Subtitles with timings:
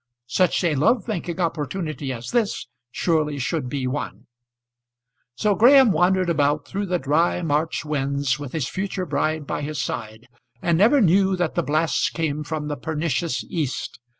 [0.25, 4.25] Such a love making opportunity as this surely should be one.
[5.35, 9.79] So Graham wandered about through the dry March winds with his future bride by his
[9.79, 10.27] side,
[10.59, 13.99] and never knew that the blasts came from the pernicious east.